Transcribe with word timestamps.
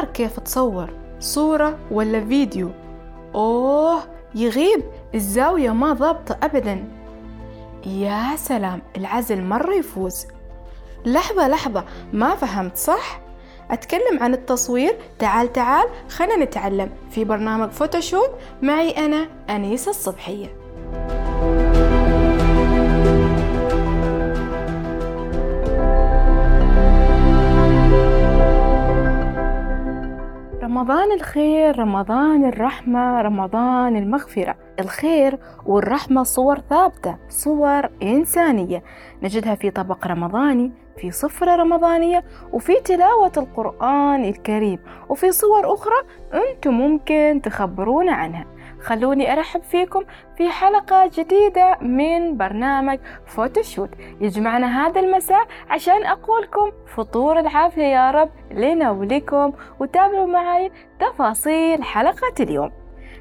اختار 0.00 0.12
كيف 0.12 0.40
تصور 0.40 0.90
صورة 1.18 1.78
ولا 1.90 2.24
فيديو؟ 2.24 2.70
أوه 3.34 4.00
يغيب 4.34 4.84
الزاوية 5.14 5.70
ما 5.70 5.92
ضابطة 5.92 6.36
أبدا. 6.42 6.84
يا 7.86 8.36
سلام 8.36 8.82
العزل 8.96 9.42
مرة 9.42 9.74
يفوز. 9.74 10.26
لحظة 11.06 11.48
لحظة 11.48 11.84
ما 12.12 12.34
فهمت 12.34 12.76
صح؟ 12.76 13.20
أتكلم 13.70 14.18
عن 14.20 14.34
التصوير؟ 14.34 14.96
تعال 15.18 15.52
تعال 15.52 15.88
خلينا 16.08 16.44
نتعلم. 16.44 16.90
في 17.10 17.24
برنامج 17.24 17.70
فوتوشوب 17.70 18.28
معي 18.62 18.90
أنا 18.90 19.28
أنيسة 19.50 19.90
الصبحية. 19.90 20.59
رمضان 30.80 31.12
الخير 31.12 31.78
رمضان 31.78 32.44
الرحمة 32.44 33.20
رمضان 33.20 33.96
المغفرة. 33.96 34.56
الخير 34.80 35.38
والرحمة 35.66 36.22
صور 36.22 36.58
ثابتة 36.58 37.16
صور 37.28 37.88
إنسانية. 38.02 38.82
نجدها 39.22 39.54
في 39.54 39.70
طبق 39.70 40.06
رمضاني 40.06 40.72
في 40.96 41.10
صفرة 41.10 41.56
رمضانية 41.56 42.24
وفي 42.52 42.80
تلاوة 42.84 43.32
القرآن 43.36 44.24
الكريم 44.24 44.78
وفي 45.08 45.32
صور 45.32 45.74
أخرى 45.74 45.96
أنتم 46.34 46.70
ممكن 46.70 47.40
تخبرونا 47.44 48.12
عنها. 48.12 48.46
خلوني 48.82 49.32
أرحب 49.32 49.62
فيكم 49.62 50.04
في 50.36 50.50
حلقة 50.50 51.10
جديدة 51.14 51.78
من 51.80 52.36
برنامج 52.36 52.98
فوتوشوت. 53.26 53.90
يجمعنا 54.20 54.86
هذا 54.86 55.00
المساء 55.00 55.46
عشان 55.70 56.04
أقولكم 56.06 56.72
فطور 56.96 57.38
العافية 57.38 57.82
يا 57.82 58.10
رب 58.10 58.30
لنا 58.50 58.90
ولكم 58.90 59.52
وتابعوا 59.80 60.26
معي 60.26 60.70
تفاصيل 61.00 61.82
حلقة 61.82 62.34
اليوم. 62.40 62.79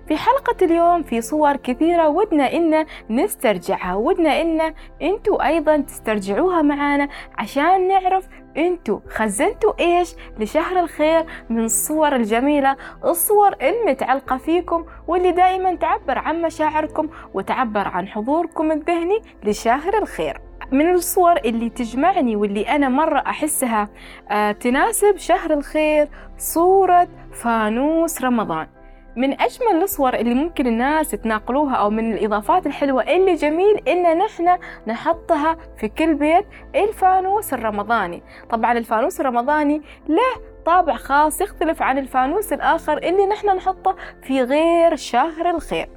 في 0.09 0.17
حلقة 0.17 0.65
اليوم 0.65 1.03
في 1.03 1.21
صور 1.21 1.55
كثيرة 1.55 2.07
ودنا 2.07 2.53
إن 2.53 2.85
نسترجعها 3.09 3.95
ودنا 3.95 4.41
إن 4.41 4.73
أنتوا 5.01 5.47
أيضا 5.47 5.77
تسترجعوها 5.77 6.61
معانا 6.61 7.07
عشان 7.37 7.87
نعرف 7.87 8.27
أنتوا 8.57 8.99
خزنتوا 9.09 9.73
إيش 9.79 10.15
لشهر 10.39 10.79
الخير 10.79 11.25
من 11.49 11.63
الصور 11.63 12.15
الجميلة 12.15 12.75
الصور 13.05 13.55
المتعلقة 13.61 14.37
فيكم 14.37 14.85
واللي 15.07 15.31
دائما 15.31 15.75
تعبر 15.75 16.17
عن 16.17 16.41
مشاعركم 16.41 17.09
وتعبر 17.33 17.87
عن 17.87 18.07
حضوركم 18.07 18.71
الذهني 18.71 19.21
لشهر 19.43 19.97
الخير. 20.01 20.41
من 20.71 20.91
الصور 20.93 21.37
اللي 21.37 21.69
تجمعني 21.69 22.35
واللي 22.35 22.61
أنا 22.61 22.89
مرة 22.89 23.19
أحسها 23.19 23.89
آه 24.31 24.51
تناسب 24.51 25.17
شهر 25.17 25.53
الخير 25.53 26.07
صورة 26.37 27.07
فانوس 27.31 28.21
رمضان. 28.21 28.67
من 29.15 29.41
أجمل 29.41 29.83
الصور 29.83 30.13
اللي 30.13 30.33
ممكن 30.33 30.67
الناس 30.67 31.13
يتناقلوها 31.13 31.75
أو 31.75 31.89
من 31.89 32.13
الإضافات 32.13 32.67
الحلوة 32.67 33.03
اللي 33.03 33.35
جميل 33.35 33.77
إن 33.87 34.17
نحن 34.17 34.57
نحطها 34.87 35.57
في 35.77 35.87
كل 35.87 36.13
بيت 36.13 36.45
الفانوس 36.75 37.53
الرمضاني. 37.53 38.23
طبعا 38.49 38.77
الفانوس 38.77 39.19
الرمضاني 39.19 39.81
له 40.07 40.41
طابع 40.65 40.95
خاص 40.95 41.41
يختلف 41.41 41.81
عن 41.81 41.97
الفانوس 41.97 42.53
الآخر 42.53 42.97
اللي 42.97 43.25
نحن 43.25 43.55
نحطه 43.55 43.95
في 44.23 44.41
غير 44.41 44.95
شهر 44.95 45.49
الخير. 45.49 45.89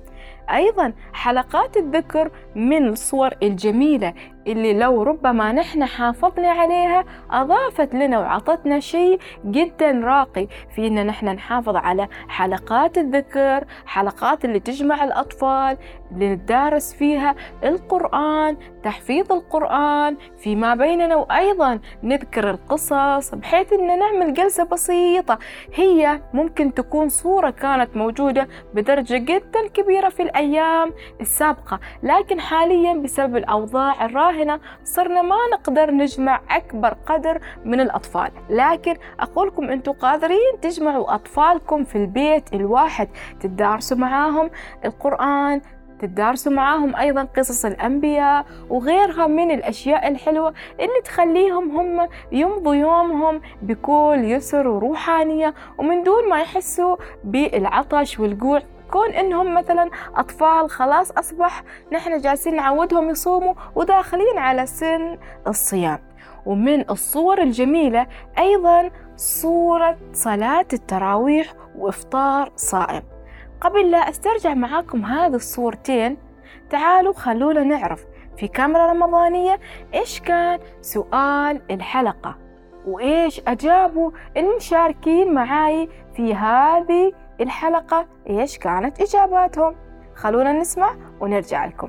أيضا 0.50 0.92
حلقات 1.12 1.76
الذكر 1.76 2.30
من 2.54 2.88
الصور 2.88 3.30
الجميلة 3.42 4.14
اللي 4.46 4.72
لو 4.78 5.02
ربما 5.02 5.52
نحن 5.52 5.84
حافظنا 5.84 6.48
عليها 6.48 7.04
أضافت 7.30 7.94
لنا 7.94 8.18
وعطتنا 8.18 8.80
شيء 8.80 9.18
جدا 9.44 9.90
راقي 9.90 10.46
في 10.74 10.86
إن 10.86 11.06
نحن 11.06 11.26
نحافظ 11.26 11.76
على 11.76 12.08
حلقات 12.28 12.98
الذكر 12.98 13.64
حلقات 13.86 14.44
اللي 14.44 14.60
تجمع 14.60 15.04
الأطفال 15.04 15.76
اللي 16.12 16.28
ندارس 16.34 16.94
فيها 16.94 17.34
القرآن 17.64 18.56
تحفيظ 18.82 19.32
القرآن 19.32 20.16
فيما 20.38 20.75
بيننا 20.75 21.16
وأيضا 21.16 21.81
نذكر 22.02 22.50
القصص 22.50 23.34
بحيث 23.34 23.72
إن 23.72 23.98
نعمل 23.98 24.34
جلسة 24.34 24.64
بسيطة. 24.64 25.38
هي 25.75 26.20
ممكن 26.34 26.75
تكون 26.75 27.08
صورة 27.08 27.50
كانت 27.50 27.97
موجودة 27.97 28.48
بدرجة 28.75 29.16
جدا 29.16 29.69
كبيرة 29.75 30.08
في 30.08 30.22
الأيام 30.22 30.91
السابقة 31.20 31.81
لكن 32.02 32.41
حاليا 32.41 32.94
بسبب 32.94 33.36
الأوضاع 33.36 34.04
الراهنة 34.32 34.60
صرنا 34.84 35.22
ما 35.22 35.37
نقدر 35.53 35.91
نجمع 35.91 36.41
أكبر 36.50 36.97
قدر 37.06 37.41
من 37.65 37.81
الأطفال. 37.81 38.31
لكن 38.50 38.97
أقولكم 39.20 39.70
أنتم 39.70 39.93
قادرين 39.93 40.60
تجمعوا 40.62 41.15
أطفالكم 41.15 41.84
في 41.84 41.97
البيت 41.97 42.54
الواحد 42.54 43.09
تدارسوا 43.41 43.97
معاهم 43.97 44.50
القرآن 44.84 45.60
تدارسوا 46.00 46.53
معاهم 46.53 46.97
أيضا 46.97 47.22
قصص 47.22 47.65
الأنبياء 47.65 48.47
وغيرها 48.70 49.26
من 49.26 49.50
الأشياء 49.50 50.09
الحلوة 50.09 50.54
اللي 50.81 51.00
تخليهم 51.04 51.76
هم 51.76 52.09
يمضوا 52.32 52.75
يومهم 52.75 53.41
بكل 53.62 54.20
يسر 54.25 54.69
وروحانية 54.69 55.54
ومن 55.78 56.03
دون 56.03 56.28
ما 56.28 56.41
يحسوا 56.41 56.97
بالعطش 57.25 58.20
والجوع 58.20 58.62
كون 58.92 59.10
إنهم 59.10 59.54
مثلا 59.54 59.91
أطفال 60.16 60.70
خلاص 60.70 61.10
أصبح 61.10 61.62
نحن 61.92 62.19
جالسين 62.19 62.56
نعودهم 62.56 63.10
يصوموا 63.10 63.54
وداخلين 63.75 64.38
على 64.38 64.66
سن 64.66 65.19
الصيام. 65.47 65.98
ومن 66.47 66.91
الصور 66.91 67.42
الجميلة 67.42 68.06
أيضا 68.38 68.91
صورة 69.16 69.97
صلاة 70.12 70.66
التراويح 70.72 71.52
وإفطار 71.76 72.52
صائم. 72.56 73.02
قبل 73.60 73.91
لا 73.91 74.08
أسترجع 74.08 74.54
معاكم 74.54 75.04
هذه 75.04 75.34
الصورتين 75.34 76.16
تعالوا 76.70 77.12
خلونا 77.12 77.62
نعرف 77.64 78.04
في 78.36 78.48
كاميرا 78.48 78.92
رمضانية 78.92 79.60
إيش 79.94 80.20
كان 80.20 80.58
سؤال 80.81 81.62
الحلقة. 81.70 82.38
وإيش 82.86 83.41
أجابوا 83.48 84.10
المشاركين 84.36 85.34
معاي 85.34 85.88
في 86.16 86.34
هذه 86.34 87.12
الحلقة 87.42 88.06
إيش 88.30 88.58
كانت 88.58 89.00
إجاباتهم 89.00 89.75
خلونا 90.14 90.53
نسمع 90.53 90.97
ونرجع 91.20 91.66
لكم 91.66 91.88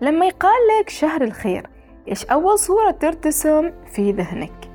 لما 0.00 0.26
يقال 0.26 0.60
لك 0.80 0.88
شهر 0.88 1.22
الخير 1.24 1.66
إيش 2.08 2.24
أول 2.24 2.58
صورة 2.58 2.90
ترتسم 2.90 3.72
في 3.92 4.12
ذهنك؟ 4.12 4.70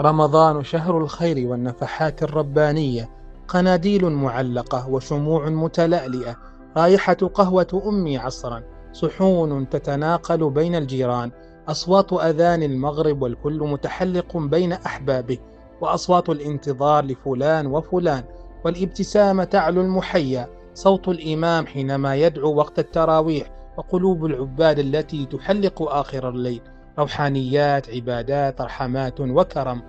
رمضان 0.00 0.64
شهر 0.64 0.98
الخير 0.98 1.46
والنفحات 1.48 2.22
الربانية 2.22 3.08
قناديل 3.48 4.10
معلقة 4.10 4.88
وشموع 4.88 5.48
متلألئة 5.48 6.36
رائحة 6.76 7.14
قهوة 7.14 7.82
أمي 7.86 8.18
عصرا 8.18 8.62
صحون 8.92 9.68
تتناقل 9.68 10.50
بين 10.50 10.74
الجيران 10.74 11.30
أصوات 11.68 12.12
أذان 12.12 12.62
المغرب 12.62 13.22
والكل 13.22 13.58
متحلق 13.58 14.36
بين 14.36 14.72
أحبابه 14.72 15.38
وأصوات 15.80 16.28
الانتظار 16.28 17.04
لفلان 17.04 17.66
وفلان 17.66 18.24
والابتسامة 18.64 19.44
تعلو 19.44 19.80
المحيا 19.80 20.48
صوت 20.74 21.08
الإمام 21.08 21.66
حينما 21.66 22.16
يدعو 22.16 22.54
وقت 22.54 22.78
التراويح 22.78 23.50
وقلوب 23.76 24.26
العباد 24.26 24.78
التي 24.78 25.26
تحلق 25.26 25.82
آخر 25.82 26.28
الليل 26.28 26.60
روحانيات 26.98 27.90
عبادات 27.90 28.60
رحمات 28.60 29.20
وكرم. 29.20 29.82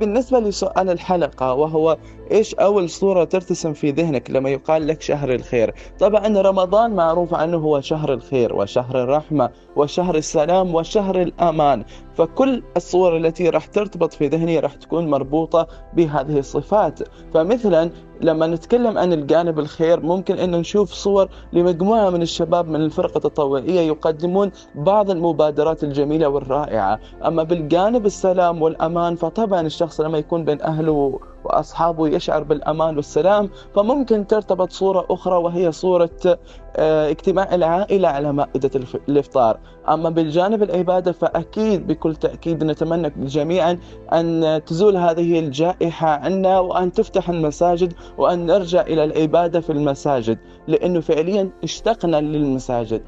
بالنسبة 0.00 0.40
لسؤال 0.40 0.90
الحلقة 0.90 1.54
وهو 1.54 1.96
إيش 2.30 2.54
أول 2.54 2.90
صورة 2.90 3.24
ترتسم 3.24 3.72
في 3.72 3.90
ذهنك 3.90 4.30
لما 4.30 4.50
يقال 4.50 4.86
لك 4.86 5.02
شهر 5.02 5.34
الخير؟ 5.34 5.74
طبعا 5.98 6.28
رمضان 6.28 6.90
معروف 6.90 7.34
عنه 7.34 7.56
هو 7.56 7.80
شهر 7.80 8.12
الخير 8.12 8.56
وشهر 8.56 9.02
الرحمة 9.02 9.50
وشهر 9.76 10.14
السلام 10.14 10.74
وشهر 10.74 11.22
الأمان. 11.22 11.84
فكل 12.18 12.62
الصور 12.76 13.16
التي 13.16 13.48
راح 13.48 13.66
ترتبط 13.66 14.12
في 14.12 14.28
ذهني 14.28 14.58
راح 14.58 14.74
تكون 14.74 15.10
مربوطة 15.10 15.66
بهذه 15.94 16.38
الصفات. 16.38 17.00
فمثلا 17.34 17.90
لما 18.20 18.46
نتكلم 18.46 18.98
عن 18.98 19.12
الجانب 19.12 19.58
الخير 19.58 20.00
ممكن 20.00 20.38
أن 20.38 20.50
نشوف 20.50 20.92
صور 20.92 21.28
لمجموعة 21.52 22.10
من 22.10 22.22
الشباب 22.22 22.68
من 22.68 22.80
الفرقة 22.80 23.16
التطوعية 23.16 23.80
يقدمون 23.80 24.50
بعض 24.74 25.10
المبادرات 25.10 25.84
الجميلة 25.84 26.28
والرائعة. 26.28 27.00
أما 27.26 27.42
بالجانب 27.42 28.06
السلام 28.06 28.62
والأمان 28.62 29.16
فطبعا 29.16 29.60
الشخص 29.60 30.00
لما 30.00 30.18
يكون 30.18 30.44
بين 30.44 30.62
أهله 30.62 31.20
وأصحابه 31.48 32.08
يشعر 32.08 32.42
بالأمان 32.42 32.96
والسلام 32.96 33.50
فممكن 33.74 34.26
ترتبط 34.26 34.72
صورة 34.72 35.06
أخرى 35.10 35.36
وهي 35.36 35.72
صورة 35.72 36.38
آه، 36.76 37.10
اجتماع 37.10 37.54
العائلة 37.54 38.08
على 38.08 38.32
مائدة 38.32 38.70
الإفطار. 39.08 39.58
أما 39.88 40.10
بالجانب 40.10 40.62
العبادة 40.62 41.12
فأكيد 41.12 41.86
بكل 41.86 42.16
تأكيد 42.16 42.64
نتمنى 42.64 43.12
جميعا 43.16 43.78
أن 44.12 44.60
تزول 44.66 44.96
هذه 44.96 45.38
الجائحة 45.38 46.08
عنا 46.08 46.60
وأن 46.60 46.92
تفتح 46.92 47.30
المساجد 47.30 47.92
وأن 48.18 48.46
نرجع 48.46 48.80
إلى 48.80 49.04
العبادة 49.04 49.60
في 49.60 49.72
المساجد 49.72 50.38
لأنه 50.66 51.00
فعليا 51.00 51.50
اشتقنا 51.64 52.20
للمساجد. 52.20 53.02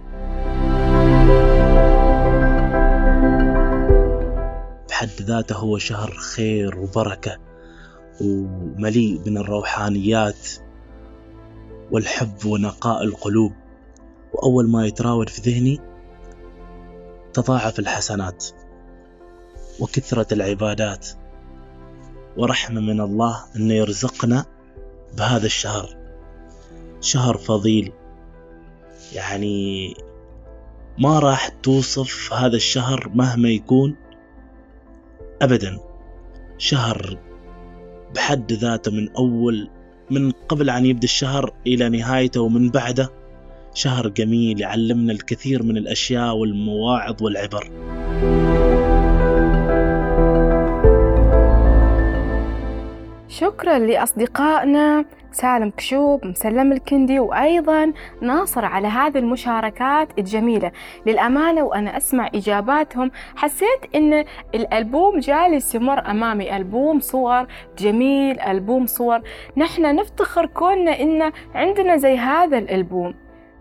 بحد 4.88 5.22
ذاته 5.22 5.56
هو 5.56 5.78
شهر 5.78 6.10
خير 6.10 6.78
وبركة. 6.78 7.49
ومليء 8.20 9.20
من 9.26 9.38
الروحانيات 9.38 10.48
والحب 11.90 12.44
ونقاء 12.46 13.04
القلوب. 13.04 13.52
وأول 14.32 14.70
ما 14.70 14.86
يتراود 14.86 15.28
في 15.28 15.50
ذهني 15.50 15.80
تضاعف 17.32 17.78
الحسنات 17.78 18.46
وكثرة 19.80 20.34
العبادات. 20.34 21.08
ورحمة 22.36 22.80
من 22.80 23.00
الله 23.00 23.44
أنه 23.56 23.74
يرزقنا 23.74 24.46
بهذا 25.18 25.46
الشهر. 25.46 25.96
شهر 27.00 27.36
فضيل. 27.36 27.92
يعني 29.12 29.94
ما 30.98 31.18
راح 31.18 31.48
توصف 31.48 32.32
هذا 32.32 32.56
الشهر 32.56 33.10
مهما 33.14 33.48
يكون 33.48 33.96
أبدا. 35.42 35.78
شهر 36.58 37.29
بحد 38.14 38.52
ذاته 38.52 38.92
من 38.92 39.08
أول 39.08 39.68
من 40.10 40.30
قبل 40.30 40.70
أن 40.70 40.86
يبدأ 40.86 41.04
الشهر 41.04 41.54
إلى 41.66 41.88
نهايته 41.88 42.40
ومن 42.40 42.70
بعده 42.70 43.10
شهر 43.74 44.08
جميل 44.08 44.60
يعلمنا 44.60 45.12
الكثير 45.12 45.62
من 45.62 45.76
الأشياء 45.76 46.36
والمواعظ 46.36 47.22
والعبر. 47.22 47.70
شكرا 53.40 53.78
لأصدقائنا 53.78 55.04
سالم 55.32 55.70
كشوب 55.70 56.26
مسلم 56.26 56.72
الكندي 56.72 57.20
وأيضا 57.20 57.92
ناصر 58.22 58.64
على 58.64 58.88
هذه 58.88 59.18
المشاركات 59.18 60.18
الجميلة. 60.18 60.72
للأمانة 61.06 61.62
وأنا 61.62 61.96
أسمع 61.96 62.30
إجاباتهم 62.34 63.10
حسيت 63.36 63.94
إن 63.94 64.24
الألبوم 64.54 65.18
جالس 65.18 65.74
يمر 65.74 66.10
أمامي. 66.10 66.56
ألبوم 66.56 67.00
صور 67.00 67.46
جميل 67.78 68.40
ألبوم 68.40 68.86
صور. 68.86 69.20
نحن 69.56 69.96
نفتخر 69.96 70.46
كوننا 70.46 71.00
إن 71.00 71.32
عندنا 71.54 71.96
زي 71.96 72.16
هذا 72.16 72.58
الألبوم. 72.58 73.14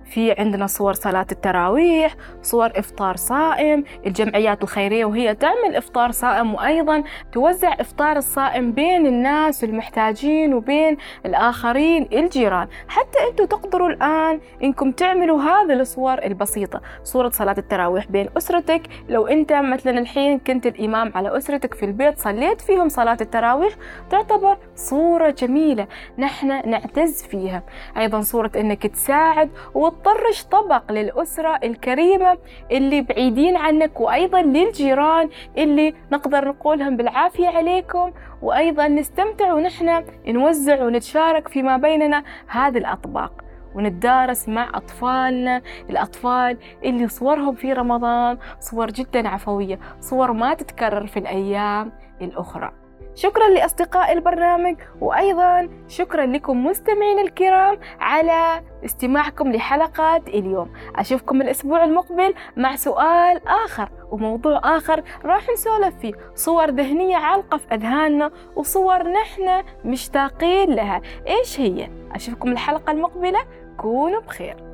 في 0.05 0.31
عندنا 0.31 0.67
صور 0.67 0.93
صلاة 0.93 1.25
التراويح 1.31 2.15
صور 2.41 2.71
إفطار 2.75 3.15
صائم 3.15 3.83
الجمعيات 4.05 4.63
الخيرية 4.63 5.05
وهي 5.05 5.35
تعمل 5.35 5.75
إفطار 5.75 6.11
صائم 6.11 6.53
وأيضا 6.55 7.03
توزع 7.31 7.73
إفطار 7.79 8.17
الصائم 8.17 8.71
بين 8.71 9.05
الناس 9.05 9.63
المحتاجين 9.63 10.53
وبين 10.53 10.97
الآخرين 11.25 12.09
الجيران. 12.13 12.67
حتى 12.87 13.17
أنتم 13.29 13.45
تقدروا 13.45 13.89
الآن 13.89 14.39
إنكم 14.63 14.91
تعملوا 14.91 15.41
هذه 15.41 15.73
الصور 15.73 16.23
البسيطة 16.23 16.81
صورة 17.03 17.29
صلاة 17.29 17.55
التراويح 17.57 18.07
بين 18.07 18.29
أسرتك. 18.37 18.81
لو 19.09 19.27
أنت 19.27 19.53
مثلا 19.53 19.99
الحين 19.99 20.39
كنت 20.39 20.67
الإمام 20.67 21.11
على 21.15 21.37
أسرتك 21.37 21.73
في 21.73 21.85
البيت 21.85 22.19
صليت 22.19 22.61
فيهم 22.61 22.89
صلاة 22.89 23.17
التراويح 23.21 23.73
تعتبر 24.09 24.57
صورة 24.75 25.29
جميلة 25.29 25.87
نحن 26.17 26.69
نعتز 26.69 27.23
فيها. 27.23 27.63
أيضا 27.97 28.21
صورة 28.21 28.51
أنك 28.55 28.87
تساعد 28.87 29.49
وتطرش 29.89 30.43
طبق 30.43 30.91
للأسرة 30.91 31.59
الكريمة 31.63 32.37
اللي 32.71 33.01
بعيدين 33.01 33.57
عنك 33.57 33.99
وأيضا 33.99 34.41
للجيران 34.41 35.29
اللي 35.57 35.93
نقدر 36.11 36.47
نقولهم 36.47 36.97
بالعافية 36.97 37.47
عليكم. 37.47 38.11
وأيضا 38.41 38.87
نستمتع 38.87 39.53
ونحن 39.53 40.03
نوزع 40.27 40.83
ونتشارك 40.83 41.47
فيما 41.47 41.77
بيننا 41.77 42.23
هذه 42.47 42.77
الأطباق 42.77 43.31
ونتدارس 43.75 44.49
مع 44.49 44.69
أطفالنا. 44.73 45.61
الأطفال 45.89 46.57
اللي 46.83 47.07
صورهم 47.07 47.55
في 47.55 47.73
رمضان 47.73 48.37
صور 48.59 48.91
جدا 48.91 49.27
عفوية 49.27 49.79
صور 49.99 50.31
ما 50.31 50.53
تتكرر 50.53 51.07
في 51.07 51.19
الأيام 51.19 51.91
الأخرى. 52.21 52.78
شكرا 53.19 53.49
لأصدقاء 53.49 54.11
البرنامج 54.13 54.75
وأيضا 55.01 55.69
شكرا 55.87 56.25
لكم 56.25 56.65
مستمعين 56.65 57.19
الكرام 57.19 57.79
على 57.99 58.61
استماعكم 58.85 59.51
لحلقات 59.51 60.27
اليوم. 60.27 60.73
أشوفكم 60.95 61.41
الأسبوع 61.41 61.83
المقبل 61.83 62.33
مع 62.57 62.75
سؤال 62.75 63.47
آخر 63.47 63.89
وموضوع 64.11 64.77
آخر 64.77 65.03
راح 65.25 65.49
نسولف 65.49 65.95
فيه. 65.97 66.13
صور 66.35 66.69
ذهنية 66.69 67.17
عالقة 67.17 67.57
في 67.57 67.73
أذهاننا 67.73 68.31
وصور 68.55 69.11
نحن 69.11 69.63
مشتاقين 69.85 70.69
لها. 70.69 71.01
إيش 71.27 71.59
هي؟ 71.59 71.89
أشوفكم 72.11 72.51
الحلقة 72.51 72.91
المقبلة. 72.91 73.39
كونوا 73.77 74.21
بخير. 74.21 74.68